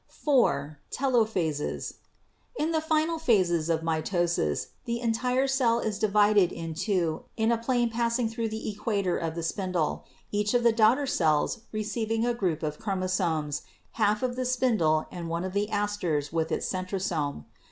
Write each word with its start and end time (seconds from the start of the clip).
"4. 0.07 0.79
Telophases.— 0.89 1.97
In 2.59 2.71
the 2.71 2.81
final 2.81 3.19
phases 3.19 3.69
of 3.69 3.81
mitosis 3.83 4.69
the 4.85 4.99
entire 4.99 5.45
cell 5.45 5.77
is 5.79 5.99
divided 5.99 6.51
in 6.51 6.73
two 6.73 7.25
in 7.37 7.51
a 7.51 7.57
plane 7.59 7.91
passing 7.91 8.27
through 8.27 8.49
the 8.49 8.75
equa 8.75 9.03
tor 9.03 9.15
of 9.17 9.35
the 9.35 9.43
spindle, 9.43 10.03
each 10.31 10.55
of 10.55 10.63
the 10.63 10.73
daughter 10.73 11.05
cells 11.05 11.65
receiving 11.71 12.25
a 12.25 12.33
group 12.33 12.63
of 12.63 12.79
chromosomes, 12.79 13.61
half 13.91 14.23
of 14.23 14.35
the 14.35 14.45
spindle 14.45 15.05
and 15.11 15.29
one 15.29 15.43
of 15.43 15.53
the 15.53 15.69
asters 15.69 16.33
with 16.33 16.51
its 16.51 16.65
centrosome. 16.67 17.45